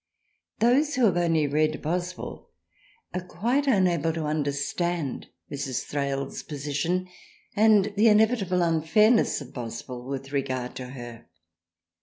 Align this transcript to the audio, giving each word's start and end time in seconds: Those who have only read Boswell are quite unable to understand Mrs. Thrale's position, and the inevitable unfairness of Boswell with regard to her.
Those 0.57 0.95
who 0.95 1.05
have 1.05 1.15
only 1.17 1.45
read 1.45 1.79
Boswell 1.79 2.49
are 3.13 3.21
quite 3.21 3.67
unable 3.67 4.11
to 4.13 4.25
understand 4.25 5.27
Mrs. 5.51 5.83
Thrale's 5.83 6.41
position, 6.41 7.07
and 7.55 7.93
the 7.95 8.07
inevitable 8.07 8.63
unfairness 8.63 9.41
of 9.41 9.53
Boswell 9.53 10.03
with 10.07 10.31
regard 10.31 10.73
to 10.77 10.87
her. 10.89 11.27